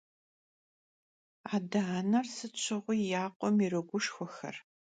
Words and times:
Ade- 1.55 1.81
aner 1.97 2.25
sıt 2.35 2.55
şığui 2.63 2.99
yakhuem 3.11 3.57
yiroguşşxuexer. 3.63 4.55